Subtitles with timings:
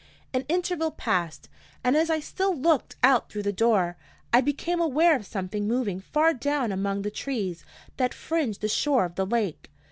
[0.33, 1.47] An interval passed,
[1.83, 3.97] and as I still looked out through the door,
[4.33, 7.63] I became aware of something moving far down among the trees
[7.97, 9.69] that fringed the shore of the lake.